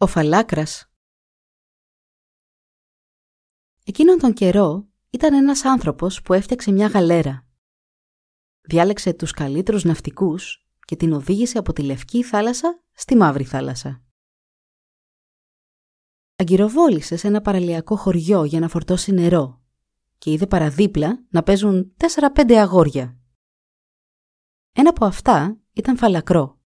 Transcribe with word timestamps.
Ο 0.00 0.06
Φαλάκρας 0.06 0.90
Εκείνον 3.84 4.18
τον 4.18 4.32
καιρό 4.32 4.88
ήταν 5.10 5.34
ένας 5.34 5.64
άνθρωπος 5.64 6.22
που 6.22 6.32
έφτιαξε 6.32 6.70
μια 6.70 6.86
γαλέρα. 6.86 7.46
Διάλεξε 8.60 9.12
τους 9.12 9.32
καλύτερους 9.32 9.84
ναυτικούς 9.84 10.66
και 10.84 10.96
την 10.96 11.12
οδήγησε 11.12 11.58
από 11.58 11.72
τη 11.72 11.82
Λευκή 11.82 12.22
θάλασσα 12.22 12.82
στη 12.92 13.16
Μαύρη 13.16 13.44
θάλασσα. 13.44 14.04
Αγκυροβόλησε 16.36 17.16
σε 17.16 17.26
ένα 17.26 17.40
παραλιακό 17.40 17.96
χωριό 17.96 18.44
για 18.44 18.60
να 18.60 18.68
φορτώσει 18.68 19.12
νερό 19.12 19.62
και 20.18 20.30
είδε 20.30 20.46
παραδίπλα 20.46 21.24
να 21.30 21.42
παίζουν 21.42 21.94
τέσσερα-πέντε 21.96 22.60
αγόρια. 22.60 23.18
Ένα 24.72 24.90
από 24.90 25.04
αυτά 25.04 25.60
ήταν 25.72 25.96
φαλακρό. 25.96 26.60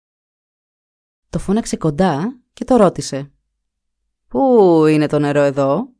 Το 1.29 1.39
φώναξε 1.39 1.77
κοντά 1.77 2.42
και 2.53 2.63
το 2.63 2.75
ρώτησε. 2.75 3.33
«Πού 4.27 4.85
είναι 4.85 5.07
το 5.07 5.19
νερό 5.19 5.41
εδώ» 5.41 5.93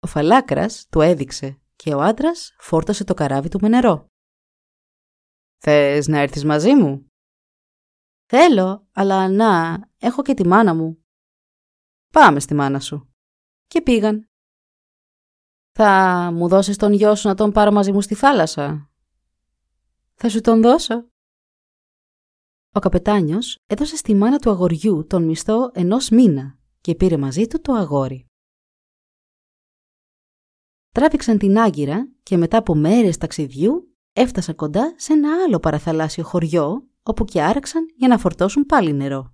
Ο 0.00 0.06
φαλάκρας 0.06 0.86
του 0.88 1.00
έδειξε 1.00 1.60
και 1.76 1.94
ο 1.94 2.00
άντρας 2.00 2.54
φόρτωσε 2.58 3.04
το 3.04 3.14
καράβι 3.14 3.48
του 3.48 3.58
με 3.60 3.68
νερό. 3.68 4.06
«Θες 5.58 6.06
να 6.06 6.18
έρθεις 6.18 6.44
μαζί 6.44 6.74
μου» 6.74 7.06
«Θέλω, 8.26 8.88
αλλά 8.92 9.28
να, 9.28 9.80
έχω 9.98 10.22
και 10.22 10.34
τη 10.34 10.46
μάνα 10.46 10.74
μου». 10.74 11.04
«Πάμε 12.12 12.40
στη 12.40 12.54
μάνα 12.54 12.80
σου». 12.80 13.14
Και 13.66 13.82
πήγαν. 13.82 14.30
«Θα 15.72 16.30
μου 16.32 16.48
δώσεις 16.48 16.76
τον 16.76 16.92
γιο 16.92 17.14
σου 17.14 17.28
να 17.28 17.34
τον 17.34 17.52
πάρω 17.52 17.72
μαζί 17.72 17.92
μου 17.92 18.00
στη 18.00 18.14
θάλασσα» 18.14 18.90
«Θα 20.14 20.28
σου 20.28 20.40
τον 20.40 20.62
δώσω» 20.62 21.11
Ο 22.74 22.80
καπετάνιος 22.80 23.58
έδωσε 23.66 23.96
στη 23.96 24.14
μάνα 24.14 24.38
του 24.38 24.50
αγοριού 24.50 25.06
τον 25.06 25.24
μισθό 25.24 25.70
ενός 25.74 26.08
μήνα 26.08 26.58
και 26.80 26.94
πήρε 26.94 27.16
μαζί 27.16 27.46
του 27.46 27.60
το 27.60 27.72
αγόρι. 27.72 28.26
Τράβηξαν 30.90 31.38
την 31.38 31.58
Άγκυρα 31.58 32.08
και 32.22 32.36
μετά 32.36 32.56
από 32.56 32.74
μέρες 32.74 33.16
ταξιδιού 33.16 33.96
έφτασαν 34.12 34.54
κοντά 34.54 34.94
σε 34.96 35.12
ένα 35.12 35.42
άλλο 35.44 35.58
παραθαλάσσιο 35.58 36.24
χωριό 36.24 36.88
όπου 37.02 37.24
και 37.24 37.42
άραξαν 37.42 37.86
για 37.96 38.08
να 38.08 38.18
φορτώσουν 38.18 38.66
πάλι 38.66 38.92
νερό. 38.92 39.30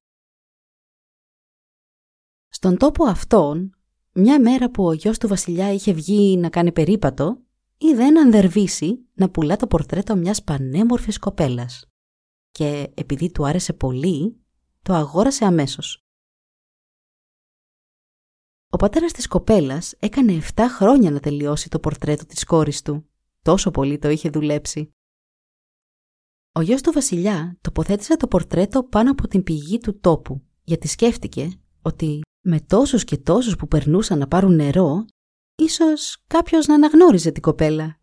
Στον 2.48 2.76
τόπο 2.76 3.04
αυτόν, 3.04 3.76
μια 4.12 4.40
μέρα 4.40 4.70
που 4.70 4.86
ο 4.86 4.92
γιος 4.92 5.18
του 5.18 5.28
βασιλιά 5.28 5.72
είχε 5.72 5.92
βγει 5.92 6.36
να 6.36 6.48
κάνει 6.50 6.72
περίπατο, 6.72 7.42
είδε 7.78 8.04
έναν 8.04 8.30
δερβίση 8.30 9.08
να 9.14 9.30
πουλά 9.30 9.56
το 9.56 9.66
πορτρέτο 9.66 10.16
μιας 10.16 10.42
πανέμορφης 10.42 11.18
κοπέλας 11.18 11.88
και 12.58 12.92
επειδή 12.94 13.30
του 13.30 13.46
άρεσε 13.46 13.72
πολύ, 13.72 14.40
το 14.82 14.92
αγόρασε 14.92 15.44
αμέσως. 15.44 16.04
Ο 18.70 18.76
πατέρας 18.76 19.12
της 19.12 19.28
κοπέλας 19.28 19.92
έκανε 19.92 20.32
7 20.32 20.62
χρόνια 20.68 21.10
να 21.10 21.20
τελειώσει 21.20 21.68
το 21.68 21.80
πορτρέτο 21.80 22.26
της 22.26 22.44
κόρης 22.44 22.82
του. 22.82 23.08
Τόσο 23.42 23.70
πολύ 23.70 23.98
το 23.98 24.08
είχε 24.08 24.30
δουλέψει. 24.30 24.92
Ο 26.52 26.60
γιος 26.60 26.82
του 26.82 26.92
βασιλιά 26.92 27.58
τοποθέτησε 27.60 28.16
το 28.16 28.28
πορτρέτο 28.28 28.84
πάνω 28.84 29.10
από 29.10 29.28
την 29.28 29.42
πηγή 29.42 29.78
του 29.78 29.98
τόπου, 30.00 30.46
γιατί 30.62 30.88
σκέφτηκε 30.88 31.60
ότι 31.82 32.20
με 32.40 32.60
τόσους 32.60 33.04
και 33.04 33.18
τόσους 33.18 33.56
που 33.56 33.68
περνούσαν 33.68 34.18
να 34.18 34.28
πάρουν 34.28 34.54
νερό, 34.54 35.04
ίσως 35.54 36.22
κάποιος 36.26 36.66
να 36.66 36.74
αναγνώριζε 36.74 37.30
την 37.30 37.42
κοπέλα. 37.42 38.00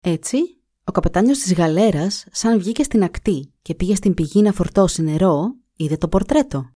Έτσι, 0.00 0.57
ο 0.88 0.92
καπετάνιος 0.92 1.38
της 1.38 1.54
γαλέρας, 1.54 2.26
σαν 2.30 2.58
βγήκε 2.58 2.82
στην 2.82 3.02
ακτή 3.02 3.52
και 3.62 3.74
πήγε 3.74 3.94
στην 3.94 4.14
πηγή 4.14 4.42
να 4.42 4.52
φορτώσει 4.52 5.02
νερό, 5.02 5.56
είδε 5.76 5.96
το 5.96 6.08
πορτρέτο. 6.08 6.70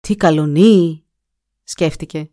«Τι 0.00 0.16
καλονί!» 0.16 1.04
σκέφτηκε 1.64 2.30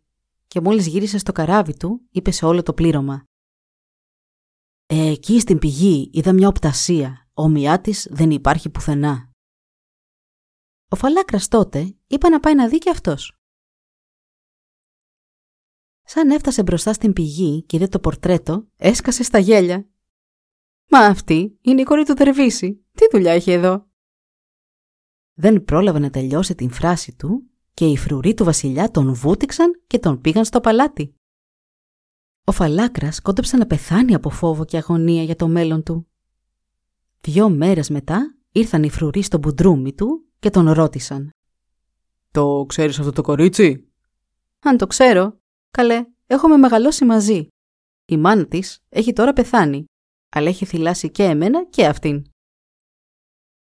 και 0.47 0.62
μόλις 0.62 0.88
γύρισε 0.88 1.18
στο 1.18 1.31
καράβι 1.31 1.78
του, 1.78 2.01
είπε 2.12 2.31
σε 2.31 2.46
όλο 2.46 2.63
το 2.63 2.73
πλήρωμα. 2.73 3.23
«Ε, 4.85 5.07
εκεί 5.09 5.40
στην 5.40 5.59
πηγή 5.59 6.09
είδα 6.13 6.34
μια 6.34 6.47
οπτασία, 6.47 7.28
όμοιά 7.34 7.81
της 7.81 8.07
δεν 8.12 8.31
υπάρχει 8.31 8.69
πουθενά». 8.69 9.31
Ο 10.90 10.96
Φαλάκρας 10.96 11.47
τότε 11.47 11.96
είπε 12.07 12.29
να 12.29 12.40
πάει 12.40 12.56
να 12.56 12.67
δει 12.67 12.78
και 12.78 12.90
αυτός. 12.90 13.34
Σαν 16.05 16.29
έφτασε 16.29 16.63
μπροστά 16.63 16.93
στην 16.93 17.13
πηγή 17.13 17.63
και 17.63 17.77
είδε 17.77 17.88
το 17.88 17.99
πορτρέτο, 17.99 18.67
έσκασε 18.77 19.23
στα 19.23 19.39
γέλια. 19.39 19.89
«Μα 20.89 20.99
αυτή 20.99 21.57
είναι 21.61 21.81
η 21.81 21.83
κόρη 21.83 22.05
του 22.05 22.13
Τερβίση. 22.13 22.85
Τι 22.91 23.05
δουλειά 23.11 23.31
έχει 23.31 23.51
εδώ» 23.51 23.88
Δεν 25.33 25.63
πρόλαβε 25.63 25.99
να 25.99 26.09
τελειώσει 26.09 26.55
την 26.55 26.69
φράση 26.69 27.16
του 27.16 27.49
και 27.73 27.85
οι 27.85 27.97
φρουροί 27.97 28.33
του 28.33 28.43
βασιλιά 28.43 28.91
τον 28.91 29.13
βούτυξαν 29.13 29.81
και 29.88 29.99
τον 29.99 30.21
πήγαν 30.21 30.45
στο 30.45 30.61
παλάτι. 30.61 31.16
Ο 32.43 32.51
Φαλάκρας 32.51 33.22
κόντεψε 33.22 33.57
να 33.57 33.66
πεθάνει 33.66 34.13
από 34.13 34.29
φόβο 34.29 34.66
και 34.66 34.77
αγωνία 34.77 35.23
για 35.23 35.35
το 35.35 35.47
μέλλον 35.47 35.83
του. 35.83 36.07
Δυο 37.22 37.49
μέρες 37.49 37.89
μετά 37.89 38.35
ήρθαν 38.51 38.83
οι 38.83 38.89
φρουροί 38.89 39.22
στο 39.22 39.37
μπουντρούμι 39.37 39.93
του 39.93 40.25
και 40.39 40.49
τον 40.49 40.72
ρώτησαν. 40.72 41.29
«Το 42.31 42.66
ξέρεις 42.67 42.99
αυτό 42.99 43.11
το 43.11 43.22
κορίτσι» 43.22 43.89
«Αν 44.59 44.77
το 44.77 44.87
ξέρω, 44.87 45.39
καλέ, 45.75 46.06
έχουμε 46.25 46.58
μεγαλώσει 46.58 47.06
μαζί. 47.06 47.47
Η 48.06 48.18
μάνα 48.18 48.47
της 48.47 48.84
έχει 48.90 49.13
τώρα 49.13 49.34
πεθάνει, 49.34 49.86
αλλά 50.30 50.47
έχει 50.50 50.66
θυλάσει 50.66 51.12
και 51.12 51.24
εμένα 51.24 51.66
και 51.66 51.86
αυτήν». 51.86 52.25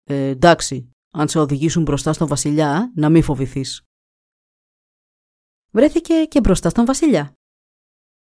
«Ε, 0.04 0.28
εντάξει, 0.28 0.92
αν 1.12 1.28
σε 1.28 1.40
οδηγήσουν 1.40 1.84
μπροστά 1.84 2.14
στον 2.14 2.28
βασιλιά, 2.28 2.92
να 2.96 3.10
μην 3.10 3.24
φοβηθείς» 3.24 3.82
βρέθηκε 5.72 6.26
και 6.26 6.40
μπροστά 6.40 6.70
στον 6.70 6.86
βασιλιά. 6.86 7.34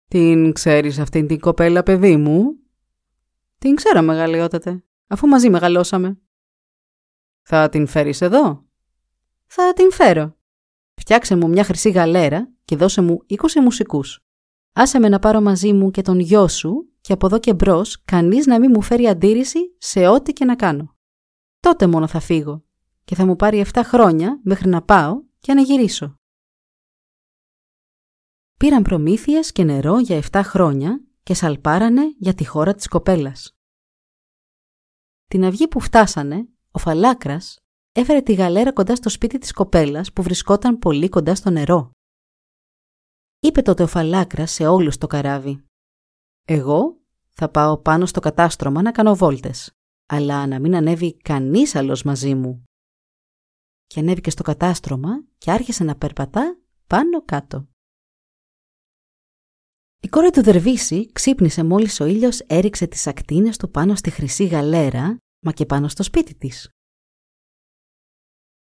«Την 0.07 0.53
ξέρεις 0.53 0.99
αυτήν 0.99 1.27
την 1.27 1.39
κοπέλα, 1.39 1.83
παιδί 1.83 2.17
μου» 2.17 2.59
«Την 3.57 3.75
ξέρω, 3.75 4.01
μεγαλειότατε, 4.01 4.83
αφού 5.07 5.27
μαζί 5.27 5.49
μεγαλώσαμε». 5.49 6.21
«Θα 7.41 7.69
την 7.69 7.87
φέρεις 7.87 8.21
εδώ» 8.21 8.67
«Θα 9.45 9.73
την 9.73 9.91
φέρω». 9.91 10.38
«Φτιάξε 11.09 11.35
μου 11.35 11.49
μια 11.49 11.63
χρυσή 11.63 11.89
γαλέρα 11.89 12.51
και 12.65 12.75
δώσε 12.75 13.01
μου 13.01 13.25
20 13.27 13.35
μουσικούς. 13.61 14.19
Άσε 14.73 14.99
με 14.99 15.09
να 15.09 15.19
πάρω 15.19 15.41
μαζί 15.41 15.73
μου 15.73 15.91
και 15.91 16.01
τον 16.01 16.19
γιο 16.19 16.47
σου 16.47 16.89
και 17.01 17.13
από 17.13 17.25
εδώ 17.25 17.39
και 17.39 17.53
μπρος 17.53 18.01
κανείς 18.05 18.45
να 18.45 18.59
μην 18.59 18.71
μου 18.73 18.81
φέρει 18.81 19.07
αντίρρηση 19.07 19.75
σε 19.77 20.07
ό,τι 20.07 20.33
και 20.33 20.45
να 20.45 20.55
κάνω. 20.55 20.95
Τότε 21.59 21.87
μόνο 21.87 22.07
θα 22.07 22.19
φύγω 22.19 22.63
και 23.03 23.15
θα 23.15 23.25
μου 23.25 23.35
πάρει 23.35 23.65
7 23.73 23.81
χρόνια 23.83 24.39
μέχρι 24.43 24.69
να 24.69 24.81
πάω 24.81 25.21
και 25.39 25.53
να 25.53 25.61
γυρίσω. 25.61 26.15
Πήραν 28.57 28.83
προμήθειες 28.83 29.51
και 29.51 29.63
νερό 29.63 29.99
για 29.99 30.21
7 30.31 30.41
χρόνια 30.43 31.03
και 31.23 31.33
σαλπάρανε 31.33 32.03
για 32.17 32.33
τη 32.33 32.45
χώρα 32.45 32.73
της 32.73 32.87
κοπέλας. 32.87 33.57
Την 35.27 35.43
αυγή 35.43 35.67
που 35.67 35.79
φτάσανε, 35.79 36.47
ο 36.71 36.79
Φαλάκρας 36.79 37.59
έφερε 37.91 38.21
τη 38.21 38.33
γαλέρα 38.33 38.73
κοντά 38.73 38.95
στο 38.95 39.09
σπίτι 39.09 39.37
της 39.37 39.51
κοπέλας 39.51 40.13
που 40.13 40.23
βρισκόταν 40.23 40.79
πολύ 40.79 41.09
κοντά 41.09 41.35
στο 41.35 41.49
νερό. 41.49 41.91
Είπε 43.39 43.61
τότε 43.61 43.83
ο 43.83 43.87
Φαλάκρας 43.87 44.51
σε 44.51 44.67
όλους 44.67 44.97
το 44.97 45.07
καράβι. 45.07 45.63
«Εγώ 46.45 46.97
θα 47.29 47.49
πάω 47.49 47.77
πάνω 47.77 48.05
στο 48.05 48.19
κατάστρωμα 48.19 48.81
να 48.81 48.91
κάνω 48.91 49.15
βόλτες, 49.15 49.71
αλλά 50.05 50.47
να 50.47 50.59
μην 50.59 50.75
ανέβει 50.75 51.17
κανείς 51.17 51.75
άλλος 51.75 52.03
μαζί 52.03 52.35
μου». 52.35 52.63
Και 53.85 53.99
ανέβηκε 53.99 54.29
στο 54.29 54.43
κατάστρωμα 54.43 55.23
και 55.37 55.51
άρχισε 55.51 55.83
να 55.83 55.95
περπατά 55.95 56.59
πάνω 56.87 57.21
κάτω. 57.25 57.67
Η 60.01 60.07
κόρη 60.07 60.29
του 60.29 60.43
Δερβίση 60.43 61.11
ξύπνησε 61.11 61.63
μόλις 61.63 61.99
ο 61.99 62.05
ήλιος 62.05 62.39
έριξε 62.39 62.87
τις 62.87 63.07
ακτίνες 63.07 63.57
του 63.57 63.71
πάνω 63.71 63.95
στη 63.95 64.09
χρυσή 64.09 64.45
γαλέρα, 64.45 65.17
μα 65.45 65.51
και 65.51 65.65
πάνω 65.65 65.87
στο 65.87 66.03
σπίτι 66.03 66.35
της. 66.35 66.69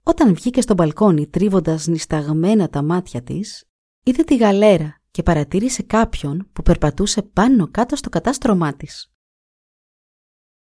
Όταν 0.08 0.34
βγήκε 0.34 0.60
στο 0.60 0.75
μπαλκόνι 0.75 1.26
τρίβοντας 1.26 1.87
νησταγμένα 1.87 2.69
τα 2.69 2.82
μάτια 2.82 3.22
της, 3.22 3.69
είδε 4.05 4.22
τη 4.22 4.37
γαλέρα 4.37 5.00
και 5.10 5.22
παρατήρησε 5.22 5.82
κάποιον 5.82 6.50
που 6.52 6.62
περπατούσε 6.62 7.22
πάνω 7.22 7.70
κάτω 7.70 7.96
στο 7.96 8.08
κατάστρωμά 8.08 8.76
της. 8.76 9.12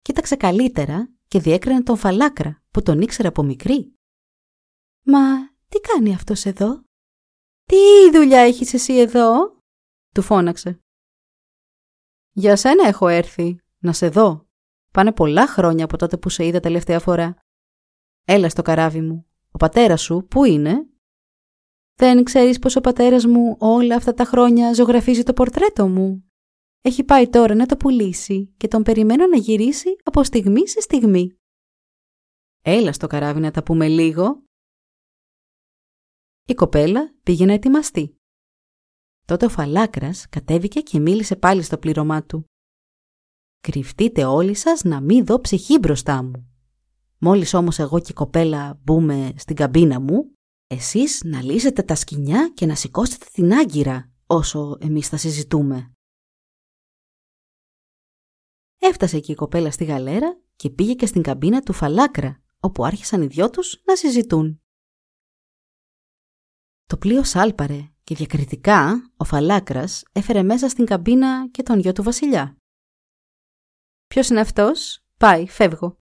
Κοίταξε 0.02 0.36
καλύτερα 0.36 1.12
και 1.28 1.40
διέκρινε 1.40 1.82
τον 1.82 1.96
φαλάκρα 1.96 2.62
που 2.70 2.82
τον 2.82 3.00
ήξερε 3.00 3.28
από 3.28 3.42
μικρή. 3.42 3.94
«Μα 5.02 5.48
τι 5.68 5.80
κάνει 5.80 6.14
αυτός 6.14 6.44
εδώ» 6.44 6.84
«Τι 7.64 8.10
δουλειά 8.12 8.40
έχεις 8.40 8.74
εσύ 8.74 8.98
εδώ» 8.98 9.60
του 10.14 10.22
φώναξε. 10.22 10.80
«Για 12.32 12.56
σένα 12.56 12.88
έχω 12.88 13.08
έρθει, 13.08 13.60
να 13.78 13.92
σε 13.92 14.08
δω. 14.08 14.48
Πάνε 14.90 15.12
πολλά 15.12 15.48
χρόνια 15.48 15.84
από 15.84 15.96
τότε 15.96 16.16
που 16.16 16.28
σε 16.28 16.46
είδα 16.46 16.60
τελευταία 16.60 17.00
φορά. 17.00 17.36
Έλα 18.24 18.48
στο 18.48 18.62
καράβι 18.62 19.00
μου. 19.00 19.26
Ο 19.56 19.58
πατέρας 19.58 20.02
σου 20.02 20.26
πού 20.30 20.44
είναι» 20.44 20.88
«Δεν 21.94 22.24
ξέρεις 22.24 22.58
πως 22.58 22.76
ο 22.76 22.80
πατέρας 22.80 23.26
μου 23.26 23.56
όλα 23.58 23.96
αυτά 23.96 24.14
τα 24.14 24.24
χρόνια 24.24 24.72
ζωγραφίζει 24.72 25.22
το 25.22 25.32
πορτρέτο 25.32 25.88
μου» 25.88 26.30
Έχει 26.80 27.04
πάει 27.04 27.28
τώρα 27.28 27.54
να 27.54 27.66
το 27.66 27.76
πουλήσει 27.76 28.54
και 28.56 28.68
τον 28.68 28.82
περιμένω 28.82 29.26
να 29.26 29.36
γυρίσει 29.36 29.96
από 30.02 30.24
στιγμή 30.24 30.68
σε 30.68 30.80
στιγμή. 30.80 31.38
Έλα 32.62 32.92
στο 32.92 33.06
καράβι 33.06 33.40
να 33.40 33.50
τα 33.50 33.62
πούμε 33.62 33.88
λίγο. 33.88 34.42
Η 36.46 36.54
κοπέλα 36.54 37.14
πήγε 37.22 37.44
να 37.44 37.52
ετοιμαστεί. 37.52 38.16
Τότε 39.26 39.44
ο 39.44 39.48
Φαλάκρας 39.48 40.28
κατέβηκε 40.28 40.80
και 40.80 40.98
μίλησε 40.98 41.36
πάλι 41.36 41.62
στο 41.62 41.78
πλήρωμά 41.78 42.24
του. 42.24 42.44
«Κρυφτείτε 43.60 44.24
όλοι 44.24 44.54
σας 44.54 44.82
να 44.82 45.00
μην 45.00 45.26
δω 45.26 45.40
ψυχή 45.40 45.78
μπροστά 45.78 46.22
μου. 46.22 46.55
Μόλις 47.18 47.54
όμως 47.54 47.78
εγώ 47.78 48.00
και 48.00 48.10
η 48.10 48.14
κοπέλα 48.14 48.80
μπούμε 48.82 49.32
στην 49.36 49.56
καμπίνα 49.56 50.00
μου, 50.00 50.34
εσείς 50.66 51.22
να 51.24 51.42
λύσετε 51.42 51.82
τα 51.82 51.94
σκοινιά 51.94 52.50
και 52.54 52.66
να 52.66 52.74
σηκώσετε 52.74 53.26
την 53.32 53.52
άγκυρα 53.52 54.12
όσο 54.26 54.76
εμείς 54.80 55.08
θα 55.08 55.16
συζητούμε». 55.16 55.90
Έφτασε 58.78 59.20
και 59.20 59.32
η 59.32 59.34
κοπέλα 59.34 59.70
στη 59.70 59.84
γαλέρα 59.84 60.40
και 60.56 60.70
πήγε 60.70 60.94
και 60.94 61.06
στην 61.06 61.22
καμπίνα 61.22 61.60
του 61.60 61.72
Φαλάκρα, 61.72 62.42
όπου 62.60 62.84
άρχισαν 62.84 63.22
οι 63.22 63.26
δυο 63.26 63.50
τους 63.50 63.82
να 63.84 63.96
συζητούν. 63.96 64.60
Το 66.86 66.96
πλοίο 66.96 67.24
σάλπαρε 67.24 67.92
και 68.02 68.14
διακριτικά 68.14 69.10
ο 69.16 69.24
Φαλάκρας 69.24 70.02
έφερε 70.12 70.42
μέσα 70.42 70.68
στην 70.68 70.84
καμπίνα 70.86 71.48
και 71.50 71.62
τον 71.62 71.78
γιο 71.78 71.92
του 71.92 72.02
βασιλιά. 72.02 72.56
«Ποιος 74.06 74.28
είναι 74.28 74.40
αυτός» 74.40 75.04
«Πάει, 75.16 75.48
φεύγω». 75.48 75.98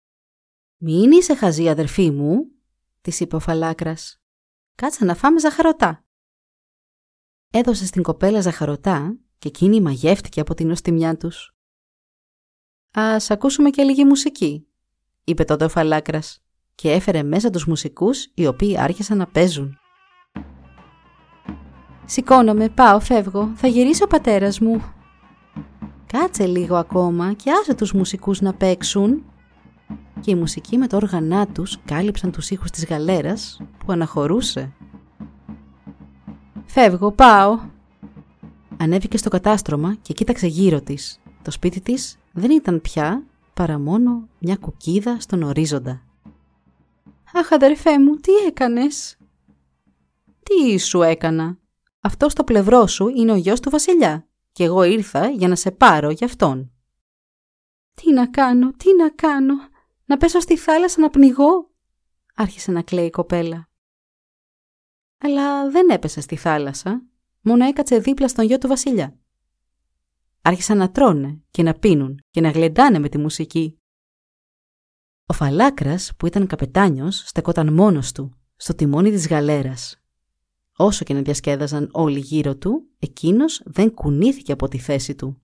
«Μην 0.80 1.10
είσαι 1.12 1.34
χαζή 1.34 1.68
αδερφή 1.68 2.10
μου», 2.10 2.50
της 3.00 3.20
είπε 3.20 3.36
ο 3.36 3.40
Φαλάκρας. 3.40 4.20
«Κάτσε 4.74 5.04
να 5.04 5.14
φάμε 5.14 5.40
ζαχαρωτά». 5.40 6.04
Έδωσε 7.50 7.86
στην 7.86 8.02
κοπέλα 8.02 8.40
ζαχαρωτά 8.40 9.18
και 9.38 9.48
εκείνη 9.48 9.80
μαγεύτηκε 9.80 10.40
από 10.40 10.54
την 10.54 10.68
νοστιμιά 10.68 11.16
τους. 11.16 11.56
«Ας 12.92 13.30
ακούσουμε 13.30 13.70
και 13.70 13.82
λίγη 13.82 14.04
μουσική», 14.04 14.68
είπε 15.24 15.44
τότε 15.44 15.64
ο 15.64 15.68
Φαλάκρας 15.68 16.42
και 16.74 16.92
έφερε 16.92 17.22
μέσα 17.22 17.50
τους 17.50 17.66
μουσικούς 17.66 18.24
οι 18.34 18.46
οποίοι 18.46 18.78
άρχισαν 18.78 19.18
να 19.18 19.26
παίζουν. 19.26 19.78
«Σηκώνομαι, 22.04 22.68
πάω, 22.68 23.00
φεύγω, 23.00 23.52
θα 23.54 23.66
γυρίσει 23.66 24.02
ο 24.02 24.06
πατέρας 24.06 24.60
μου». 24.60 24.94
«Κάτσε 26.06 26.46
λίγο 26.46 26.76
ακόμα 26.76 27.32
και 27.32 27.50
άσε 27.50 27.74
τους 27.74 27.92
μουσικούς 27.92 28.40
να 28.40 28.54
παίξουν». 28.54 29.24
Και 30.20 30.30
οι 30.30 30.34
μουσικοί 30.34 30.78
με 30.78 30.86
το 30.86 30.96
όργανά 30.96 31.46
τους 31.46 31.78
κάλυψαν 31.84 32.32
τους 32.32 32.50
ήχους 32.50 32.70
της 32.70 32.86
γαλέρας 32.86 33.60
που 33.78 33.92
αναχωρούσε. 33.92 34.72
«Φεύγω, 36.66 37.12
πάω». 37.12 37.58
Ανέβηκε 38.76 39.16
στο 39.16 39.28
κατάστρωμα 39.28 39.94
και 40.02 40.12
κοίταξε 40.12 40.46
γύρω 40.46 40.80
της. 40.80 41.20
Το 41.42 41.50
σπίτι 41.50 41.80
της 41.80 42.18
δεν 42.32 42.50
ήταν 42.50 42.80
πια 42.80 43.22
παρά 43.54 43.78
μόνο 43.78 44.28
μια 44.38 44.56
κουκίδα 44.56 45.20
στον 45.20 45.42
ορίζοντα. 45.42 46.02
«Αχ, 47.32 47.52
αδερφέ 47.52 47.98
μου, 47.98 48.14
τι 48.16 48.32
έκανες» 48.46 49.16
«Τι 50.42 50.78
σου 50.78 51.02
έκανα» 51.02 51.58
«Αυτό 52.00 52.28
στο 52.28 52.44
πλευρό 52.44 52.86
σου 52.86 53.08
είναι 53.08 53.32
ο 53.32 53.36
γιος 53.36 53.60
του 53.60 53.70
βασιλιά 53.70 54.26
και 54.52 54.64
εγώ 54.64 54.82
ήρθα 54.82 55.28
για 55.28 55.48
να 55.48 55.54
σε 55.54 55.70
πάρω 55.70 56.10
γι' 56.10 56.24
αυτόν». 56.24 56.70
«Τι 57.94 58.12
να 58.12 58.26
κάνω, 58.26 58.70
τι 58.76 58.96
να 58.96 59.10
κάνω, 59.10 59.54
να 60.08 60.16
πέσω 60.16 60.40
στη 60.40 60.56
θάλασσα 60.56 61.00
να 61.00 61.10
πνιγώ» 61.10 61.70
άρχισε 62.34 62.72
να 62.72 62.82
κλαίει 62.82 63.06
η 63.06 63.10
κοπέλα. 63.10 63.68
Αλλά 65.18 65.70
δεν 65.70 65.88
έπεσε 65.88 66.20
στη 66.20 66.36
θάλασσα, 66.36 67.02
μόνο 67.40 67.64
έκατσε 67.64 67.98
δίπλα 67.98 68.28
στον 68.28 68.44
γιο 68.44 68.58
του 68.58 68.68
βασιλιά 68.68 69.18
άρχισαν 70.48 70.78
να 70.78 70.90
τρώνε 70.90 71.42
και 71.50 71.62
να 71.62 71.74
πίνουν 71.74 72.20
και 72.30 72.40
να 72.40 72.50
γλεντάνε 72.50 72.98
με 72.98 73.08
τη 73.08 73.18
μουσική. 73.18 73.78
Ο 75.26 75.32
Φαλάκρας 75.32 76.12
που 76.16 76.26
ήταν 76.26 76.46
καπετάνιος 76.46 77.22
στεκόταν 77.26 77.72
μόνος 77.72 78.12
του 78.12 78.36
στο 78.56 78.74
τιμόνι 78.74 79.10
της 79.10 79.28
γαλέρας. 79.28 80.02
Όσο 80.76 81.04
και 81.04 81.14
να 81.14 81.22
διασκέδαζαν 81.22 81.88
όλοι 81.92 82.18
γύρω 82.18 82.56
του, 82.56 82.88
εκείνος 82.98 83.62
δεν 83.64 83.94
κουνήθηκε 83.94 84.52
από 84.52 84.68
τη 84.68 84.78
θέση 84.78 85.14
του. 85.14 85.42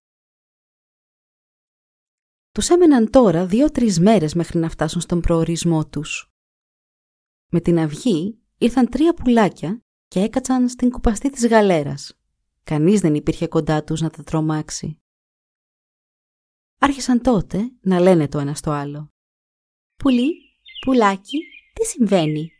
Τους 2.54 2.68
έμεναν 2.68 3.10
τώρα 3.10 3.46
δύο-τρεις 3.46 4.00
μέρες 4.00 4.34
μέχρι 4.34 4.58
να 4.58 4.68
φτάσουν 4.68 5.00
στον 5.00 5.20
προορισμό 5.20 5.86
τους. 5.86 6.32
Με 7.50 7.60
την 7.60 7.78
αυγή 7.78 8.38
ήρθαν 8.58 8.88
τρία 8.88 9.14
πουλάκια 9.14 9.82
και 10.08 10.20
έκατσαν 10.20 10.68
στην 10.68 10.90
κουπαστή 10.90 11.30
της 11.30 11.46
γαλέρας. 11.46 12.18
Κανείς 12.64 13.00
δεν 13.00 13.14
υπήρχε 13.14 13.46
κοντά 13.46 13.84
τους 13.84 14.00
να 14.00 14.10
τα 14.10 14.22
τρομάξει. 14.22 14.98
Άρχισαν 16.78 17.22
τότε 17.22 17.72
να 17.80 18.00
λένε 18.00 18.28
το 18.28 18.38
ένα 18.38 18.54
στο 18.54 18.70
άλλο. 18.70 19.12
«Πουλί, 19.96 20.30
πουλάκι, 20.86 21.38
τι 21.72 21.86
συμβαίνει» 21.86 22.50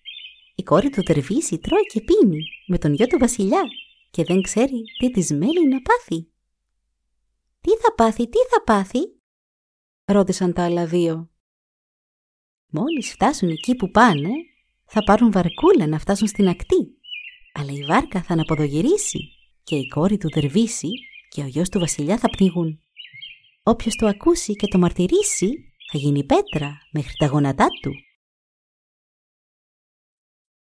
Η 0.54 0.62
κόρη 0.62 0.90
του 0.90 1.02
τερβίσει 1.02 1.58
τρώει 1.58 1.82
και 1.82 2.00
πίνει 2.00 2.42
με 2.66 2.78
τον 2.78 2.92
γιο 2.94 3.06
του 3.06 3.18
βασιλιά 3.18 3.62
και 4.10 4.24
δεν 4.24 4.42
ξέρει 4.42 4.82
τι 4.98 5.10
της 5.10 5.30
μέλει 5.30 5.68
να 5.68 5.80
πάθει. 5.82 6.28
«Τι 7.60 7.70
θα 7.70 7.94
πάθει, 7.94 8.28
τι 8.28 8.38
θα 8.50 8.62
πάθει» 8.64 9.22
ρώτησαν 10.04 10.52
τα 10.52 10.64
άλλα 10.64 10.86
δύο. 10.86 11.30
Μόλις 12.66 13.12
φτάσουν 13.12 13.48
εκεί 13.48 13.74
που 13.74 13.90
πάνε, 13.90 14.30
θα 14.84 15.04
πάρουν 15.04 15.32
βαρκούλα 15.32 15.86
να 15.86 15.98
φτάσουν 15.98 16.26
στην 16.26 16.48
ακτή. 16.48 16.98
Αλλά 17.52 17.72
η 17.72 17.84
βάρκα 17.84 18.22
θα 18.22 18.32
αναποδογυρίσει 18.32 19.18
και 19.62 19.76
η 19.76 19.88
κόρη 19.88 20.18
του 20.18 20.28
Δερβίση 20.30 20.88
και 21.28 21.42
ο 21.42 21.46
γιος 21.46 21.68
του 21.68 21.78
βασιλιά 21.78 22.18
θα 22.18 22.28
πνίγουν. 22.28 22.80
Όποιος 23.62 23.94
το 23.94 24.06
ακούσει 24.06 24.54
και 24.54 24.66
το 24.66 24.78
μαρτυρήσει 24.78 25.74
θα 25.90 25.98
γίνει 25.98 26.24
πέτρα 26.24 26.78
μέχρι 26.92 27.12
τα 27.16 27.26
γόνατά 27.26 27.68
του. 27.82 27.92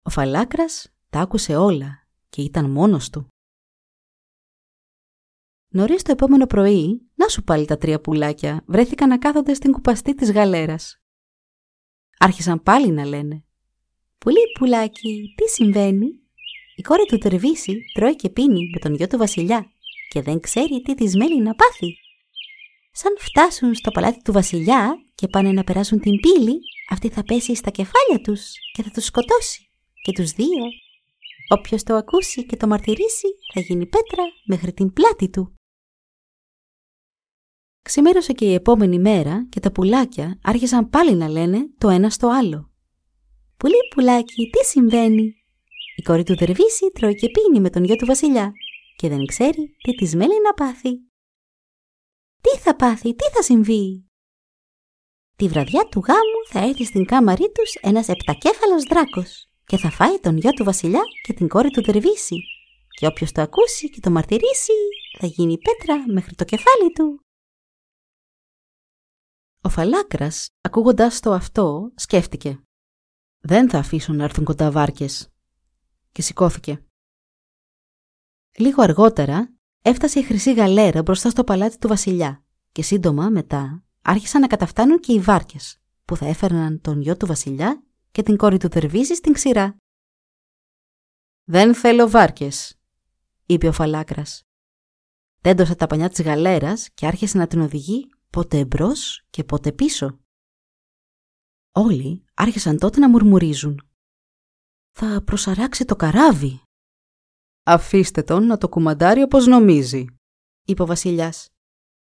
Ο 0.02 0.10
Φαλάκρας 0.10 0.94
τα 1.10 1.20
άκουσε 1.20 1.56
όλα 1.56 2.08
και 2.28 2.42
ήταν 2.42 2.70
μόνος 2.70 3.10
του. 3.10 3.28
Νωρίς 5.72 6.02
το 6.02 6.12
επόμενο 6.12 6.46
πρωί, 6.46 7.10
να 7.14 7.28
σου 7.28 7.42
πάλι 7.42 7.64
τα 7.64 7.78
τρία 7.78 8.00
πουλάκια 8.00 8.64
βρέθηκαν 8.66 9.08
να 9.08 9.18
κάθονται 9.18 9.54
στην 9.54 9.72
κουπαστή 9.72 10.14
της 10.14 10.32
γαλέρας. 10.32 11.00
Άρχισαν 12.18 12.62
πάλι 12.62 12.90
να 12.90 13.04
λένε 13.04 13.44
«Πουλί 14.18 14.40
πουλάκι, 14.58 15.34
τι 15.36 15.48
συμβαίνει» 15.48 16.20
Η 16.76 16.82
κόρη 16.82 17.04
του 17.04 17.18
Τερβίση 17.18 17.74
τρώει 17.94 18.16
και 18.16 18.30
πίνει 18.30 18.70
με 18.72 18.78
τον 18.78 18.94
γιο 18.94 19.06
του 19.06 19.18
βασιλιά 19.18 19.70
και 20.08 20.22
δεν 20.22 20.40
ξέρει 20.40 20.82
τι 20.82 20.94
της 20.94 21.16
μένει 21.16 21.40
να 21.40 21.54
πάθει. 21.54 21.96
Σαν 22.92 23.16
φτάσουν 23.18 23.74
στο 23.74 23.90
παλάτι 23.90 24.22
του 24.24 24.32
βασιλιά 24.32 24.94
και 25.14 25.28
πάνε 25.28 25.52
να 25.52 25.64
περάσουν 25.64 26.00
την 26.00 26.20
πύλη, 26.20 26.58
αυτή 26.90 27.08
θα 27.08 27.22
πέσει 27.22 27.54
στα 27.54 27.70
κεφάλια 27.70 28.20
τους 28.22 28.52
και 28.72 28.82
θα 28.82 28.90
τους 28.90 29.04
σκοτώσει. 29.04 29.70
Και 30.02 30.12
τους 30.12 30.30
δύο. 30.30 30.64
Όποιος 31.48 31.82
το 31.82 31.94
ακούσει 31.94 32.46
και 32.46 32.56
το 32.56 32.66
μαρτυρήσει 32.66 33.26
θα 33.52 33.60
γίνει 33.60 33.86
πέτρα 33.86 34.24
μέχρι 34.44 34.72
την 34.72 34.92
πλάτη 34.92 35.28
του. 35.28 35.59
Ξημέρωσε 37.90 38.32
και 38.32 38.44
η 38.44 38.54
επόμενη 38.54 38.98
μέρα 38.98 39.46
και 39.48 39.60
τα 39.60 39.72
πουλάκια 39.72 40.38
άρχισαν 40.42 40.90
πάλι 40.90 41.14
να 41.14 41.28
λένε 41.28 41.70
το 41.78 41.88
ένα 41.88 42.10
στο 42.10 42.28
άλλο. 42.28 42.70
«Πουλί 43.56 43.74
πουλάκι, 43.94 44.50
τι 44.50 44.64
συμβαίνει» 44.64 45.34
Η 45.96 46.02
κόρη 46.02 46.22
του 46.22 46.36
Δερβίση 46.36 46.90
τρώει 46.94 47.14
και 47.14 47.30
πίνει 47.30 47.60
με 47.60 47.70
τον 47.70 47.84
γιο 47.84 47.96
του 47.96 48.06
βασιλιά 48.06 48.52
και 48.96 49.08
δεν 49.08 49.26
ξέρει 49.26 49.76
τι 49.82 49.94
της 49.94 50.14
μένει 50.14 50.34
να 50.44 50.52
πάθει. 50.52 50.90
Τι 52.40 52.58
θα 52.58 52.76
πάθει, 52.76 53.14
τι 53.14 53.24
θα 53.24 53.42
συμβεί; 53.42 54.04
Τη 55.36 55.48
βραδιά 55.48 55.88
του 55.90 56.02
γάμου 56.06 56.40
θα 56.48 56.68
έρθει 56.68 56.84
στην 56.84 57.04
κάμαρή 57.04 57.52
τους 57.52 57.74
ένας 57.74 58.08
επτακέφαλος 58.08 58.82
δράκος 58.82 59.48
και 59.64 59.76
θα 59.76 59.90
φάει 59.90 60.18
τον 60.18 60.36
γιο 60.36 60.50
του 60.50 60.64
βασιλιά 60.64 61.02
και 61.26 61.32
την 61.32 61.48
κόρη 61.48 61.70
του 61.70 61.82
Δερβίση 61.82 62.36
και 62.98 63.06
όποιος 63.06 63.32
το 63.32 63.42
ακούσει 63.42 63.90
και 63.90 64.00
το 64.00 64.10
μαρτυρήσει 64.10 64.72
θα 65.18 65.26
γίνει 65.26 65.58
πέτρα 65.58 66.04
μέχρι 66.12 66.34
το 66.34 66.44
κεφάλι 66.44 66.92
του. 66.94 67.24
Ο 69.62 69.68
Φαλάκρας, 69.68 70.48
ακούγοντας 70.60 71.20
το 71.20 71.32
αυτό, 71.32 71.92
σκέφτηκε. 71.94 72.62
Δεν 73.40 73.70
θα 73.70 73.78
αφήσουν 73.78 74.16
να 74.16 74.24
έρθουν 74.24 74.44
κοντά 74.44 74.70
βάρκες 74.70 75.28
και 76.12 76.22
σηκώθηκε. 76.22 76.84
Λίγο 78.58 78.82
αργότερα 78.82 79.54
έφτασε 79.82 80.18
η 80.18 80.22
χρυσή 80.22 80.54
γαλέρα 80.54 81.02
μπροστά 81.02 81.30
στο 81.30 81.44
παλάτι 81.44 81.78
του 81.78 81.88
βασιλιά 81.88 82.44
και 82.72 82.82
σύντομα 82.82 83.28
μετά 83.28 83.84
άρχισαν 84.02 84.40
να 84.40 84.46
καταφτάνουν 84.46 85.00
και 85.00 85.12
οι 85.12 85.20
βάρκες 85.20 85.80
που 86.04 86.16
θα 86.16 86.26
έφερναν 86.26 86.80
τον 86.80 87.00
γιο 87.00 87.16
του 87.16 87.26
βασιλιά 87.26 87.82
και 88.10 88.22
την 88.22 88.36
κόρη 88.36 88.56
του 88.56 88.68
Δερβίση 88.68 89.14
στην 89.14 89.32
ξηρά. 89.32 89.76
«Δεν 91.44 91.74
θέλω 91.74 92.08
βάρκες», 92.08 92.80
είπε 93.46 93.68
ο 93.68 93.72
Φαλάκρας. 93.72 94.42
Τέντωσε 95.40 95.74
τα 95.74 95.86
πανιά 95.86 96.08
της 96.08 96.22
γαλέρας 96.22 96.90
και 96.94 97.06
άρχισε 97.06 97.38
να 97.38 97.46
την 97.46 97.60
οδηγεί 97.60 98.08
πότε 98.30 98.58
εμπρός 98.58 99.26
και 99.30 99.44
πότε 99.44 99.72
πίσω. 99.72 100.18
Όλοι 101.72 102.24
άρχισαν 102.34 102.78
τότε 102.78 103.00
να 103.00 103.08
μουρμουρίζουν. 103.08 103.88
«Θα 104.90 105.22
προσαράξει 105.24 105.84
το 105.84 105.96
καράβι», 105.96 106.62
«Αφήστε 107.62 108.22
τον 108.22 108.46
να 108.46 108.58
το 108.58 108.68
κουμαντάρει 108.68 109.22
όπως 109.22 109.46
νομίζει», 109.46 110.04
είπε 110.64 110.82
ο 110.82 110.86
βασιλιάς. 110.86 111.48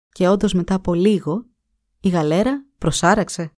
Και 0.09 0.29
όντως 0.29 0.53
μετά 0.53 0.75
από 0.75 0.95
λίγο 0.95 1.47
η 2.01 2.09
γαλέρα 2.09 2.67
προσάραξε. 2.79 3.53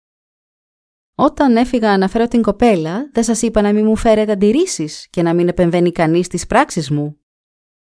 Όταν 1.15 1.57
έφυγα 1.57 1.97
να 1.97 2.07
φέρω 2.07 2.27
την 2.27 2.41
κοπέλα, 2.41 3.09
δεν 3.11 3.23
σας 3.23 3.41
είπα 3.41 3.61
να 3.61 3.73
μην 3.73 3.85
μου 3.85 3.95
φέρετε 3.95 4.31
αντιρρήσεις 4.31 5.07
και 5.09 5.21
να 5.21 5.33
μην 5.33 5.47
επεμβαίνει 5.47 5.91
κανείς 5.91 6.25
στις 6.25 6.45
πράξεις 6.45 6.89
μου. 6.89 7.17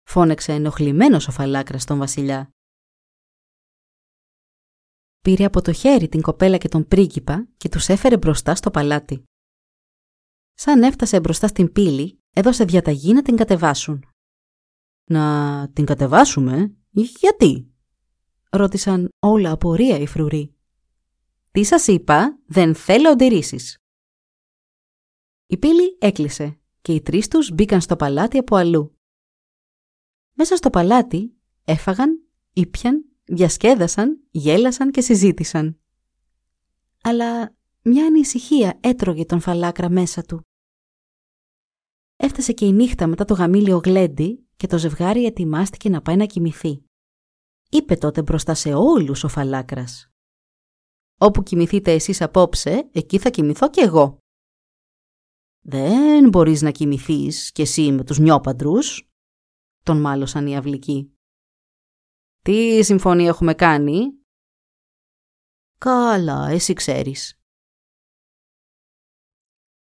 Φώνεξε 0.02 0.52
ενοχλημένος 0.52 1.28
ο 1.28 1.30
φαλάκρας 1.30 1.84
τον 1.84 1.98
βασιλιά. 1.98 2.52
Πήρε 5.28 5.44
από 5.44 5.62
το 5.62 5.72
χέρι 5.72 6.08
την 6.08 6.20
κοπέλα 6.20 6.56
και 6.56 6.68
τον 6.68 6.88
πρίγκιπα 6.88 7.48
και 7.56 7.68
τους 7.68 7.88
έφερε 7.88 8.16
μπροστά 8.16 8.54
στο 8.54 8.70
παλάτι. 8.70 9.24
Σαν 10.54 10.82
έφτασε 10.82 11.20
μπροστά 11.20 11.46
στην 11.46 11.72
πύλη, 11.72 12.18
έδωσε 12.32 12.64
διαταγή 12.64 13.12
να 13.12 13.22
την 13.22 13.36
κατεβάσουν. 13.36 14.04
«Να 15.04 15.70
την 15.72 15.84
κατεβάσουμε, 15.84 16.76
γιατί» 16.90 17.72
ρώτησαν 18.50 19.08
όλα 19.18 19.52
απορία 19.52 19.98
οι 19.98 20.06
φρουροί. 20.06 20.54
«Τι 21.50 21.64
σας 21.64 21.86
είπα, 21.86 22.38
δεν 22.46 22.74
θέλω 22.74 23.08
αντιρρήσεις». 23.08 23.76
Η 25.46 25.56
πύλη 25.56 25.96
έκλεισε 26.00 26.60
και 26.82 26.94
οι 26.94 27.00
τρεις 27.00 27.28
τους 27.28 27.50
μπήκαν 27.50 27.80
στο 27.80 27.96
παλάτι 27.96 28.38
από 28.38 28.56
αλλού. 28.56 28.96
Μέσα 30.32 30.56
στο 30.56 30.70
παλάτι 30.70 31.36
έφαγαν, 31.64 32.28
ήπιαν, 32.52 33.07
διασκέδασαν, 33.28 34.20
γέλασαν 34.30 34.90
και 34.90 35.00
συζήτησαν. 35.00 35.80
Αλλά 37.02 37.54
μια 37.82 38.06
ανησυχία 38.06 38.78
έτρωγε 38.80 39.24
τον 39.24 39.40
φαλάκρα 39.40 39.90
μέσα 39.90 40.22
του. 40.22 40.40
Έφτασε 42.16 42.52
και 42.52 42.66
η 42.66 42.72
νύχτα 42.72 43.06
μετά 43.06 43.24
το 43.24 43.34
γαμήλιο 43.34 43.80
γλέντι 43.84 44.46
και 44.56 44.66
το 44.66 44.78
ζευγάρι 44.78 45.24
ετοιμάστηκε 45.24 45.88
να 45.88 46.02
πάει 46.02 46.16
να 46.16 46.26
κοιμηθεί. 46.26 46.82
Είπε 47.70 47.96
τότε 47.96 48.22
μπροστά 48.22 48.54
σε 48.54 48.74
όλους 48.74 49.24
ο 49.24 49.28
Φαλάκρας. 49.28 50.10
«Όπου 51.18 51.42
κοιμηθείτε 51.42 51.92
εσείς 51.92 52.20
απόψε, 52.20 52.88
εκεί 52.92 53.18
θα 53.18 53.30
κοιμηθώ 53.30 53.70
κι 53.70 53.80
εγώ». 53.80 54.18
«Δεν 55.60 56.28
μπορείς 56.28 56.62
να 56.62 56.70
κοιμηθείς 56.70 57.52
κι 57.52 57.62
εσύ 57.62 57.92
με 57.92 58.04
τους 58.04 58.18
νιόπαντρους», 58.18 59.10
τον 59.82 60.00
μάλωσαν 60.00 60.46
οι 60.46 60.56
αυλικοί. 60.56 61.17
«Τι 62.42 62.82
συμφωνία 62.82 63.28
έχουμε 63.28 63.54
κάνει» 63.54 64.00
«Καλά, 65.78 66.48
εσύ 66.48 66.72
ξέρεις». 66.72 67.40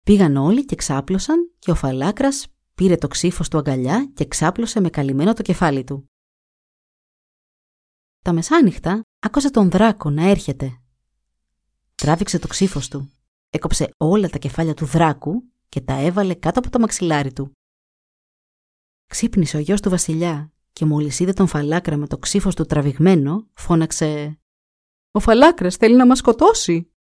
Πήγαν 0.03 0.37
όλοι 0.37 0.65
και 0.65 0.75
ξάπλωσαν 0.75 1.55
και 1.59 1.71
ο 1.71 1.75
Φαλάκρας 1.75 2.47
πήρε 2.75 2.97
το 2.97 3.09
ξύφος 3.09 3.49
του 3.49 3.59
αγκαλιά 3.59 4.11
και 4.15 4.27
ξάπλωσε 4.29 4.81
με 4.81 4.91
καλυμμένο 4.91 5.33
το 5.33 5.43
κεφάλι 5.43 5.85
του. 5.85 6.11
Τα 8.23 8.33
μεσάνυχτα 8.33 9.03
άκουσε 9.19 9.51
τον 9.51 9.71
δράκο 9.71 10.11
να 10.11 10.29
έρχεται. 10.29 10.83
Τράβηξε 11.95 12.39
το 12.39 12.47
ξύφος 12.47 12.89
του, 12.89 13.11
έκοψε 13.51 13.91
όλα 13.97 14.29
τα 14.29 14.39
κεφάλια 14.39 14.75
του 14.75 14.87
δράκου 14.87 15.43
και 15.69 15.81
τα 15.81 15.95
έβαλε 15.95 16.35
κάτω 16.35 16.59
από 16.59 16.71
το 16.71 16.79
μαξιλάρι 16.79 17.33
του. 17.33 17.53
Ξύπνησε 19.07 19.57
ο 19.57 19.61
γιος 19.61 19.81
του 19.81 19.91
βασιλιά 19.91 20.53
και 20.77 20.85
μόλις 20.85 21.21
είδε 21.21 21.33
τον 21.33 21.47
Φαλάκρα 21.47 21.97
με 21.97 22.07
το 22.07 22.19
ξύφος 22.19 22.55
του 22.55 22.65
τραβηγμένο, 22.65 23.49
φώναξε 23.55 24.41
«Ο 25.11 25.21
Φαλάκρας 25.21 25.77
θέλει 25.77 25.97
να 25.97 26.07
μας 26.07 26.19
σκοτώσει!» 26.19 26.93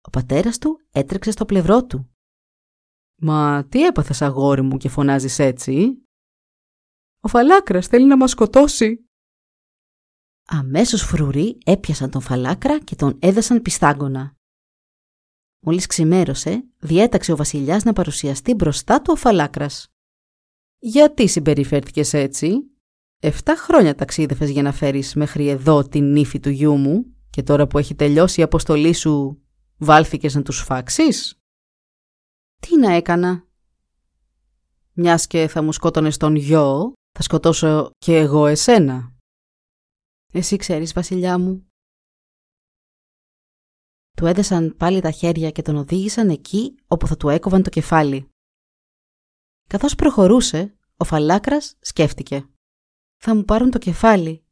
Ο 0.00 0.10
πατέρας 0.10 0.58
του 0.58 0.80
έτρεξε 0.90 1.30
στο 1.30 1.44
πλευρό 1.44 1.86
του. 1.86 2.16
«Μα 3.20 3.66
τι 3.68 3.84
έπαθες 3.84 4.22
αγόρι 4.22 4.62
μου 4.62 4.76
και 4.76 4.88
φωνάζεις 4.88 5.38
έτσι» 5.38 6.06
«Ο 7.20 7.28
Φαλάκρας 7.28 7.86
θέλει 7.86 8.06
να 8.06 8.16
μας 8.16 8.30
σκοτώσει» 8.30 9.08
Αμέσως 10.46 11.02
φρουροί 11.02 11.58
έπιασαν 11.64 12.10
τον 12.10 12.20
Φαλάκρα 12.20 12.80
και 12.80 12.96
τον 12.96 13.18
έδεσαν 13.18 13.62
πιστάγκωνα. 13.62 14.36
Μόλις 15.60 15.86
ξημέρωσε, 15.86 16.68
διέταξε 16.78 17.32
ο 17.32 17.36
βασιλιάς 17.36 17.84
να 17.84 17.92
παρουσιαστεί 17.92 18.54
μπροστά 18.54 19.02
του 19.02 19.12
ο 19.12 19.16
Φαλάκρας. 19.16 19.95
«Γιατί 20.78 21.28
συμπεριφέρθηκες 21.28 22.12
έτσι» 22.12 22.70
Εφτά 23.18 23.56
χρόνια 23.56 23.94
ταξίδευες 23.94 24.50
για 24.50 24.62
να 24.62 24.72
φέρεις 24.72 25.14
μέχρι 25.14 25.48
εδώ 25.48 25.88
την 25.88 26.12
νύφη 26.12 26.40
του 26.40 26.50
γιού 26.50 26.76
μου 26.76 27.16
και 27.30 27.42
τώρα 27.42 27.66
που 27.66 27.78
έχει 27.78 27.94
τελειώσει 27.94 28.40
η 28.40 28.42
αποστολή 28.42 28.92
σου 28.92 29.42
Βάλθηκες 29.78 30.34
να 30.34 30.42
τους 30.42 30.62
φάξεις; 30.62 31.40
Τι 32.60 32.78
να 32.78 32.92
έκανα; 32.92 33.46
Μιας 34.92 35.26
και 35.26 35.48
θα 35.48 35.62
μου 35.62 35.72
σκότωνες 35.72 36.16
τον 36.16 36.34
γιο, 36.34 36.92
θα 37.12 37.22
σκοτώσω 37.22 37.90
και 37.98 38.16
εγώ 38.16 38.46
εσένα. 38.46 39.14
Εσύ 40.32 40.56
ξέρεις, 40.56 40.92
βασιλιά 40.92 41.38
μου. 41.38 41.70
Του 44.16 44.26
έδεσαν 44.26 44.76
πάλι 44.76 45.00
τα 45.00 45.10
χέρια 45.10 45.50
και 45.50 45.62
τον 45.62 45.76
οδήγησαν 45.76 46.28
εκεί 46.28 46.74
όπου 46.86 47.06
θα 47.06 47.16
του 47.16 47.28
έκοβαν 47.28 47.62
το 47.62 47.70
κεφάλι. 47.70 48.28
Καθώς 49.66 49.94
προχωρούσε, 49.94 50.76
ο 50.96 51.04
Φαλάκρας 51.04 51.76
σκέφτηκε. 51.80 52.48
Θα 53.16 53.34
μου 53.34 53.44
πάρουν 53.44 53.70
το 53.70 53.78
κεφάλι, 53.78 54.44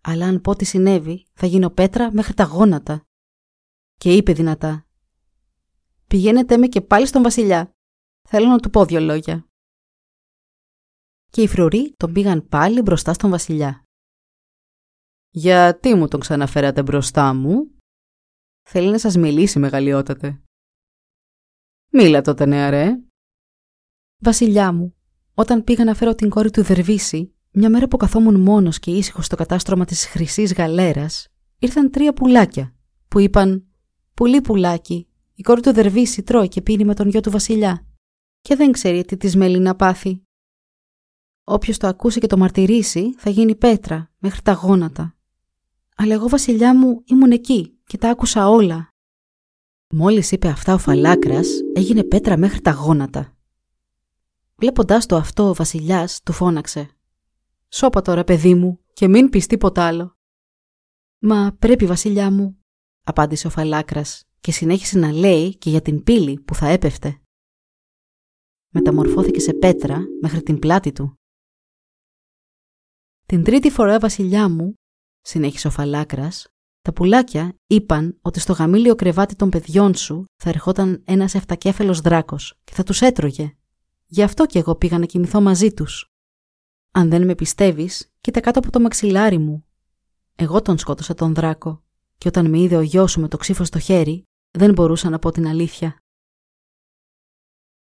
αλλά 0.00 0.26
αν 0.26 0.40
πω 0.40 0.56
τι 0.56 0.64
συνέβη, 0.64 1.26
θα 1.32 1.46
γίνω 1.46 1.70
πέτρα 1.70 2.12
μέχρι 2.12 2.34
τα 2.34 2.44
γόνατα 2.44 3.02
και 3.98 4.12
είπε 4.12 4.32
δυνατά 4.32 4.86
«Πηγαίνετε 6.06 6.56
με 6.56 6.66
και 6.66 6.80
πάλι 6.80 7.06
στον 7.06 7.22
βασιλιά. 7.22 7.72
Θέλω 8.28 8.46
να 8.46 8.58
του 8.58 8.70
πω 8.70 8.84
δύο 8.84 9.00
λόγια». 9.00 9.48
Και 11.30 11.42
οι 11.42 11.46
φρουροί 11.48 11.94
τον 11.96 12.12
πήγαν 12.12 12.48
πάλι 12.48 12.82
μπροστά 12.82 13.12
στον 13.12 13.30
βασιλιά. 13.30 13.82
«Γιατί 15.30 15.94
μου 15.94 16.08
τον 16.08 16.20
ξαναφέρατε 16.20 16.82
μπροστά 16.82 17.34
μου» 17.34 17.70
«Θέλει 18.62 18.90
να 18.90 18.98
σας 18.98 19.16
μιλήσει 19.16 19.58
μεγαλειότατε». 19.58 20.42
«Μίλα 21.90 22.20
τότε 22.22 22.46
νεαρέ». 22.46 23.07
«Βασιλιά 24.18 24.72
μου, 24.72 24.94
όταν 25.34 25.64
πήγα 25.64 25.84
να 25.84 25.94
φέρω 25.94 26.14
την 26.14 26.28
κόρη 26.28 26.50
του 26.50 26.62
Δερβίση, 26.62 27.34
μια 27.50 27.70
μέρα 27.70 27.88
που 27.88 27.96
καθόμουν 27.96 28.40
μόνος 28.40 28.78
και 28.78 28.90
ήσυχος 28.90 29.26
στο 29.26 29.36
κατάστρωμα 29.36 29.84
της 29.84 30.06
χρυσής 30.06 30.52
γαλέρας, 30.52 31.28
ήρθαν 31.58 31.90
τρία 31.90 32.12
πουλάκια 32.12 32.74
που 33.08 33.20
είπαν 33.20 33.68
Πουλί 34.18 34.40
πουλάκι, 34.40 35.08
η 35.34 35.42
κόρη 35.42 35.60
του 35.60 35.72
Δερβίση 35.72 36.22
τρώει 36.22 36.48
και 36.48 36.62
πίνει 36.62 36.84
με 36.84 36.94
τον 36.94 37.08
γιο 37.08 37.20
του 37.20 37.30
Βασιλιά. 37.30 37.86
Και 38.40 38.56
δεν 38.56 38.72
ξέρει 38.72 39.04
τι 39.04 39.16
της 39.16 39.36
μέλει 39.36 39.58
να 39.58 39.74
πάθει. 39.74 40.22
Όποιος 41.44 41.78
το 41.78 41.86
ακούσει 41.86 42.20
και 42.20 42.26
το 42.26 42.36
μαρτυρήσει, 42.36 43.14
θα 43.16 43.30
γίνει 43.30 43.54
πέτρα 43.54 44.12
μέχρι 44.18 44.42
τα 44.42 44.52
γόνατα. 44.52 45.16
Αλλά 45.96 46.14
εγώ, 46.14 46.28
Βασιλιά 46.28 46.76
μου, 46.76 47.02
ήμουν 47.04 47.30
εκεί 47.30 47.78
και 47.86 47.98
τα 47.98 48.10
άκουσα 48.10 48.48
όλα. 48.48 48.88
Μόλις 49.90 50.32
είπε 50.32 50.48
αυτά 50.48 50.74
ο 50.74 50.78
Φαλάκρας, 50.78 51.48
έγινε 51.74 52.04
πέτρα 52.04 52.36
μέχρι 52.36 52.60
τα 52.60 52.70
γόνατα. 52.70 53.37
Βλέποντάς 54.60 55.06
το 55.06 55.16
αυτό, 55.16 55.48
ο 55.48 55.54
Βασιλιάς 55.54 56.22
του 56.22 56.32
φώναξε. 56.32 56.90
Σώπα 57.68 58.02
τώρα, 58.02 58.24
παιδί 58.24 58.54
μου, 58.54 58.80
και 58.92 59.08
μην 59.08 59.28
πεις 59.28 59.46
τίποτα 59.46 59.86
άλλο. 59.86 60.16
Μα 61.18 61.56
πρέπει, 61.58 61.86
Βασιλιά 61.86 62.30
μου, 62.30 62.64
απάντησε 63.02 63.46
ο 63.46 63.50
Φαλάκρας 63.50 64.24
και 64.40 64.52
συνέχισε 64.52 64.98
να 64.98 65.12
λέει 65.12 65.56
και 65.56 65.70
για 65.70 65.82
την 65.82 66.02
πύλη 66.02 66.40
που 66.40 66.54
θα 66.54 66.66
έπεφτε. 66.66 67.20
Μεταμορφώθηκε 68.68 69.40
σε 69.40 69.54
πέτρα 69.54 69.98
μέχρι 70.20 70.42
την 70.42 70.58
πλάτη 70.58 70.92
του. 70.92 71.14
Την 73.26 73.44
τρίτη 73.44 73.70
φορά, 73.70 73.98
βασιλιά 73.98 74.48
μου, 74.48 74.74
συνέχισε 75.20 75.66
ο 75.66 75.70
Φαλάκρας, 75.70 76.48
τα 76.80 76.92
πουλάκια 76.92 77.54
είπαν 77.66 78.18
ότι 78.22 78.40
στο 78.40 78.52
γαμήλιο 78.52 78.94
κρεβάτι 78.94 79.34
των 79.36 79.50
παιδιών 79.50 79.94
σου 79.94 80.24
θα 80.42 80.48
ερχόταν 80.48 81.02
ένας 81.06 81.34
εφτακέφαλος 81.34 82.00
δράκος 82.00 82.54
και 82.64 82.74
θα 82.74 82.82
τους 82.82 83.00
έτρωγε. 83.00 83.52
Γι' 84.10 84.22
αυτό 84.22 84.46
και 84.46 84.58
εγώ 84.58 84.76
πήγα 84.76 84.98
να 84.98 85.06
κοιμηθώ 85.06 85.40
μαζί 85.40 85.72
τους. 85.72 86.12
Αν 86.90 87.08
δεν 87.08 87.24
με 87.24 87.34
πιστεύεις, 87.34 88.12
κοίτα 88.20 88.40
κάτω 88.40 88.58
από 88.58 88.70
το 88.70 88.80
μαξιλάρι 88.80 89.38
μου. 89.38 89.66
Εγώ 90.36 90.62
τον 90.62 90.78
σκότωσα 90.78 91.14
τον 91.14 91.34
δράκο 91.34 91.82
και 92.18 92.28
όταν 92.28 92.50
με 92.50 92.58
είδε 92.58 92.76
ο 92.76 92.80
γιος 92.80 93.10
σου 93.10 93.20
με 93.20 93.28
το 93.28 93.36
ξύφο 93.36 93.64
στο 93.64 93.78
χέρι, 93.78 94.22
δεν 94.50 94.72
μπορούσα 94.72 95.10
να 95.10 95.18
πω 95.18 95.30
την 95.30 95.46
αλήθεια. 95.46 96.02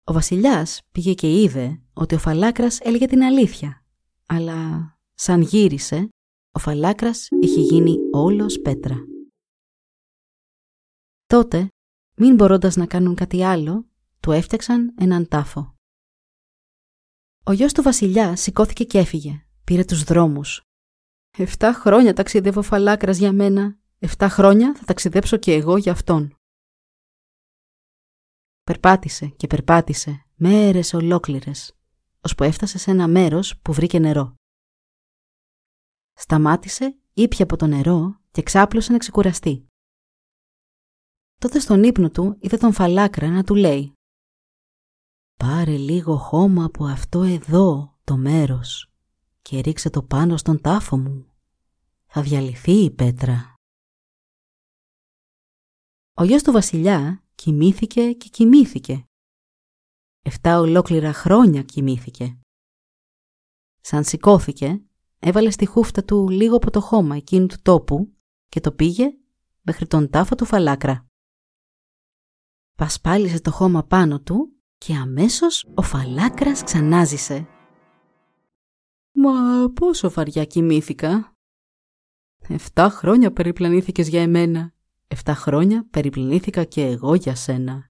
Ο 0.04 0.14
βασιλιάς 0.14 0.82
πήγε 0.92 1.14
και 1.14 1.42
είδε 1.42 1.82
ότι 1.94 2.16
ο 2.16 2.18
Φαλάκρας 2.18 2.80
έλεγε 2.80 3.06
την 3.06 3.24
αλήθεια, 3.24 3.86
αλλά 4.26 4.90
σαν 5.14 5.42
γύρισε, 5.42 6.10
ο 6.52 6.60
Φαλάκρας 6.60 7.28
είχε 7.42 7.62
γίνει 7.62 7.98
όλος 8.12 8.60
πέτρα. 8.60 8.98
Τότε 11.26 11.68
μην 12.16 12.36
μπορώντας 12.36 12.76
να 12.76 12.86
κάνουν 12.86 13.16
κάτι 13.16 13.44
άλλο, 13.44 13.88
του 14.20 14.32
έφτιαξαν 14.32 14.94
έναν 14.98 15.28
τάφο. 15.28 15.73
Ο 17.46 17.52
γιος 17.52 17.74
του 17.74 17.82
βασιλιά 17.82 18.36
σηκώθηκε 18.36 18.84
και 18.84 18.98
έφυγε. 18.98 19.46
Πήρε 19.64 19.86
τους 19.86 20.04
δρόμους. 20.04 20.62
«Εφτά 21.38 21.74
χρόνια 21.74 22.14
ταξιδεύω 22.14 22.62
φαλάκρας 22.62 23.18
για 23.18 23.32
μένα. 23.32 23.78
Εφτά 24.00 24.30
χρόνια 24.30 24.76
θα 24.76 24.86
ταξιδέψω 24.86 25.38
και 25.38 25.54
εγώ 25.54 25.78
για 25.78 25.92
αυτόν». 25.92 26.36
Περπάτησε 28.64 29.28
και 29.28 29.48
περπάτησε 29.48 30.26
μέρες 30.36 30.94
ολόκληρες, 30.94 31.76
ώσπου 32.22 32.44
έφτασε 32.44 32.78
σε 32.78 32.92
ένα 32.92 33.08
μέρος 33.08 33.60
που 33.62 33.74
βρήκε 33.74 34.00
νερό. 34.00 34.36
Σταμάτησε, 36.14 36.98
ήπια 37.14 37.44
από 37.44 37.56
το 37.56 37.68
νερό 37.68 38.20
και 38.32 38.42
ξάπλωσε 38.42 38.92
να 38.92 38.98
ξεκουραστεί. 38.98 39.68
Τότε 41.40 41.60
στον 41.60 41.84
ύπνο 41.84 42.10
του 42.10 42.38
είδε 42.40 42.58
τον 42.58 42.74
φαλάκρα 42.74 43.28
να 43.28 43.44
του 43.44 43.56
λέει 43.56 43.94
«Πάρε 45.44 45.78
λίγο 45.78 46.18
χώμα 46.18 46.64
από 46.64 46.86
αυτό 46.86 47.22
εδώ 47.24 47.98
το 48.04 48.18
μέρος 48.18 48.94
και 49.42 49.60
ρίξε 49.60 49.90
το 49.90 50.04
πάνω 50.04 50.38
στον 50.38 50.62
τάφο 50.62 50.98
μου. 50.98 51.26
Θα 52.06 52.22
διαλυθεί 52.22 52.72
η 52.72 52.92
πέτρα». 52.92 53.56
Ο 56.14 56.24
γιος 56.24 56.44
του 56.44 56.52
βασιλιά 56.52 57.24
κοιμήθηκε 57.36 58.12
και 58.12 58.30
κοιμήθηκε. 58.30 59.06
Εφτά 60.22 60.60
ολόκληρα 60.60 61.14
χρόνια 61.14 61.64
κοιμήθηκε. 61.64 62.40
Σαν 63.82 64.04
σηκώθηκε, 64.04 64.82
έβαλε 65.20 65.50
στη 65.50 65.66
χούφτα 65.66 66.04
του 66.04 66.30
λίγο 66.30 66.56
από 66.56 66.72
το 66.72 66.82
χώμα 66.82 67.16
εκείνου 67.16 67.46
του 67.46 67.62
τόπου 67.62 68.14
και 68.48 68.60
το 68.60 68.72
πήγε 68.72 69.18
μέχρι 69.62 69.88
τον 69.88 70.10
τάφο 70.10 70.36
του 70.36 70.46
φαλάκρα. 70.46 71.06
Πασπάλισε 72.78 73.42
το 73.42 73.52
χώμα 73.52 73.84
πάνω 73.84 74.22
του 74.22 74.48
και 74.86 74.96
αμέσως 74.96 75.66
ο 75.76 75.82
φαλάκρας 75.82 76.64
ξανάζησε. 76.64 77.48
«Μα 79.12 79.32
πόσο 79.74 80.10
βαριά 80.10 80.46
κοιμήθηκα» 80.46 81.34
«Εφτά 82.48 82.90
χρόνια 82.90 83.32
περιπλανήθηκες 83.32 84.08
για 84.08 84.22
εμένα. 84.22 84.74
Εφτά 85.08 85.34
χρόνια 85.36 85.88
περιπλανήθηκα 85.90 86.64
και 86.64 86.86
εγώ 86.86 87.16
για 87.16 87.36
σένα». 87.36 87.90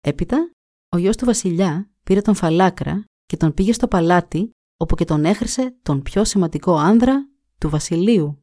Έπειτα, 0.00 0.50
ο 0.88 0.98
γιος 0.98 1.16
του 1.16 1.24
βασιλιά 1.24 1.90
πήρε 2.04 2.20
τον 2.20 2.34
φαλάκρα 2.34 3.04
και 3.26 3.36
τον 3.36 3.54
πήγε 3.54 3.72
στο 3.72 3.88
παλάτι 3.88 4.50
όπου 4.76 4.94
και 4.94 5.04
τον 5.04 5.24
έχρισε 5.24 5.76
τον 5.82 6.02
πιο 6.02 6.24
σημαντικό 6.24 6.76
άνδρα 6.76 7.28
του 7.58 7.68
βασιλείου. 7.68 8.42